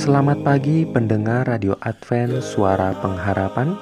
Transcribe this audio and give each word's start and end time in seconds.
Selamat 0.00 0.40
pagi 0.40 0.88
pendengar 0.88 1.44
Radio 1.44 1.76
Advent 1.84 2.40
Suara 2.40 2.96
Pengharapan. 3.04 3.76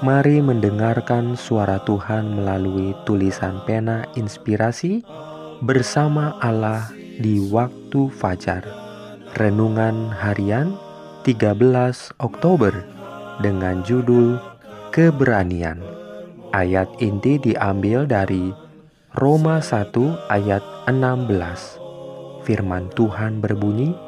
Mari 0.00 0.40
mendengarkan 0.40 1.36
suara 1.36 1.76
Tuhan 1.84 2.40
melalui 2.40 2.96
tulisan 3.04 3.60
pena 3.68 4.08
inspirasi 4.16 5.04
Bersama 5.60 6.40
Allah 6.40 6.88
di 7.20 7.52
waktu 7.52 8.08
fajar. 8.08 8.64
Renungan 9.36 10.08
harian 10.08 10.72
13 11.28 11.60
Oktober 12.16 12.72
Dengan 13.44 13.84
judul 13.84 14.40
Keberanian. 14.88 15.84
Ayat 16.56 16.88
inti 16.96 17.36
diambil 17.36 18.08
dari 18.08 18.56
Roma 19.20 19.60
1 19.60 20.32
ayat 20.32 20.64
16 20.88 22.48
Firman 22.48 22.88
Tuhan 22.96 23.44
berbunyi, 23.44 24.07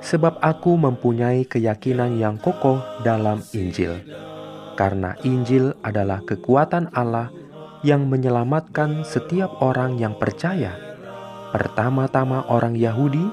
sebab 0.00 0.40
aku 0.40 0.80
mempunyai 0.80 1.44
keyakinan 1.44 2.16
yang 2.16 2.40
kokoh 2.40 2.80
dalam 3.04 3.44
Injil. 3.52 4.00
Karena 4.76 5.16
Injil 5.28 5.74
adalah 5.84 6.24
kekuatan 6.24 6.88
Allah 6.96 7.28
yang 7.84 8.08
menyelamatkan 8.08 9.04
setiap 9.04 9.60
orang 9.60 10.00
yang 10.00 10.16
percaya, 10.16 10.72
pertama-tama 11.52 12.48
orang 12.48 12.72
Yahudi, 12.76 13.24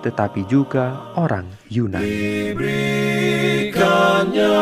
tetapi 0.00 0.44
juga 0.48 1.12
orang 1.16 1.44
Yunani. 1.68 2.08
Diberikannya 2.08 4.56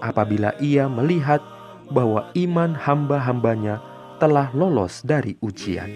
apabila 0.00 0.54
ia 0.62 0.86
melihat 0.86 1.42
bahwa 1.90 2.30
iman 2.34 2.76
hamba-hambanya 2.78 3.82
telah 4.22 4.48
lolos 4.54 5.02
dari 5.02 5.34
ujian. 5.42 5.88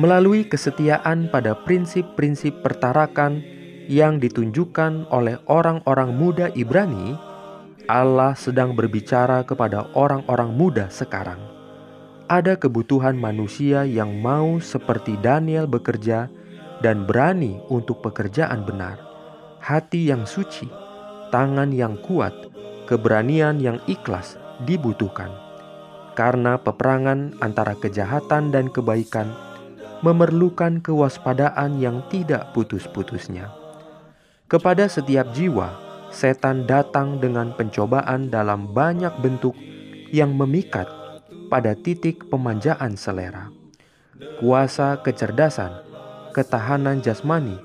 Melalui 0.00 0.46
kesetiaan 0.46 1.28
pada 1.28 1.52
prinsip-prinsip 1.52 2.62
pertarakan 2.64 3.42
yang 3.90 4.22
ditunjukkan 4.22 5.10
oleh 5.10 5.42
orang-orang 5.50 6.14
muda 6.14 6.46
Ibrani, 6.54 7.18
Allah 7.90 8.38
sedang 8.38 8.78
berbicara 8.78 9.42
kepada 9.42 9.90
orang-orang 9.98 10.54
muda 10.54 10.86
sekarang. 10.94 11.42
Ada 12.30 12.54
kebutuhan 12.54 13.18
manusia 13.18 13.82
yang 13.82 14.22
mau 14.22 14.62
seperti 14.62 15.18
Daniel 15.18 15.66
bekerja 15.66 16.30
dan 16.78 17.02
berani 17.02 17.58
untuk 17.66 17.98
pekerjaan 17.98 18.62
benar, 18.62 18.94
hati 19.58 20.06
yang 20.06 20.22
suci, 20.22 20.70
tangan 21.34 21.74
yang 21.74 21.98
kuat, 21.98 22.32
keberanian 22.86 23.58
yang 23.58 23.82
ikhlas 23.90 24.38
dibutuhkan. 24.70 25.34
Karena 26.14 26.62
peperangan 26.62 27.42
antara 27.42 27.74
kejahatan 27.74 28.54
dan 28.54 28.70
kebaikan 28.70 29.34
memerlukan 30.06 30.78
kewaspadaan 30.78 31.82
yang 31.82 32.06
tidak 32.06 32.54
putus-putusnya. 32.54 33.59
Kepada 34.50 34.90
setiap 34.90 35.30
jiwa, 35.30 35.78
setan 36.10 36.66
datang 36.66 37.22
dengan 37.22 37.54
pencobaan 37.54 38.34
dalam 38.34 38.74
banyak 38.74 39.22
bentuk 39.22 39.54
yang 40.10 40.34
memikat 40.34 40.90
pada 41.46 41.78
titik 41.78 42.26
pemanjaan 42.26 42.98
selera. 42.98 43.46
Kuasa 44.42 44.98
kecerdasan, 45.06 45.70
ketahanan 46.34 46.98
jasmani, 46.98 47.62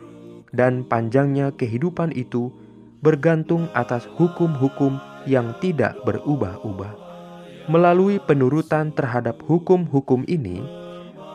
dan 0.53 0.85
panjangnya 0.85 1.50
kehidupan 1.57 2.13
itu 2.13 2.53
bergantung 3.01 3.66
atas 3.74 4.06
hukum-hukum 4.22 5.01
yang 5.25 5.57
tidak 5.57 5.97
berubah-ubah. 6.06 6.94
Melalui 7.66 8.22
penurutan 8.22 8.94
terhadap 8.94 9.41
hukum-hukum 9.50 10.22
ini, 10.29 10.62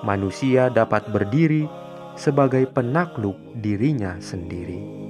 manusia 0.07 0.71
dapat 0.71 1.11
berdiri 1.11 1.67
sebagai 2.15 2.71
penakluk 2.71 3.35
dirinya 3.59 4.15
sendiri. 4.23 5.10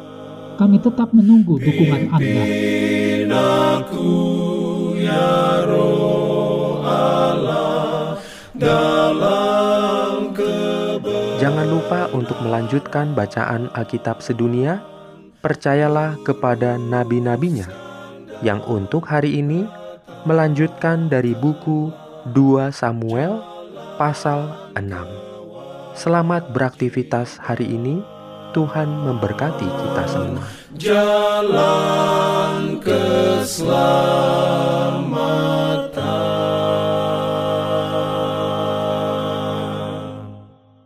Kami 0.61 0.77
tetap 0.77 1.09
menunggu 1.09 1.57
dukungan 1.57 2.13
Anda. 2.13 2.43
Aku 3.81 4.13
ya 4.93 5.65
roh 5.65 6.85
Allah 6.85 8.21
dalam 8.53 10.29
Jangan 11.41 11.65
lupa 11.65 12.13
untuk 12.13 12.37
melanjutkan 12.45 13.17
bacaan 13.17 13.73
Alkitab 13.73 14.21
sedunia. 14.21 14.85
Percayalah 15.41 16.21
kepada 16.21 16.77
nabi-nabinya 16.77 17.65
yang 18.45 18.61
untuk 18.69 19.09
hari 19.09 19.41
ini 19.41 19.65
melanjutkan 20.29 21.09
dari 21.09 21.33
buku 21.33 21.89
2 22.37 22.69
Samuel 22.69 23.41
pasal 23.97 24.53
6. 24.77 24.93
Selamat 25.97 26.53
beraktivitas 26.53 27.41
hari 27.41 27.65
ini. 27.65 28.20
Tuhan 28.51 28.87
memberkati 28.87 29.63
kita 29.63 30.03
semua. 30.11 30.43
jalan 30.75 32.75
keselamatan. 32.83 34.80